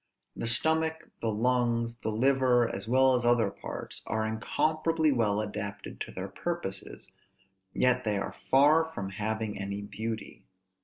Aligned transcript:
The 0.35 0.47
stomach, 0.47 1.11
the 1.21 1.31
lungs, 1.31 1.97
the 1.99 2.09
liver, 2.09 2.67
as 2.67 2.87
well 2.87 3.13
as 3.13 3.23
other 3.23 3.51
parts, 3.51 4.01
are 4.07 4.25
incomparably 4.25 5.11
well 5.11 5.39
adapted 5.41 6.01
to 6.01 6.11
their 6.11 6.27
purposes; 6.27 7.11
yet 7.71 8.03
they 8.03 8.17
are 8.17 8.35
far 8.49 8.83
from 8.95 9.09
having 9.11 9.59
any 9.59 9.83
beauty. 9.83 10.43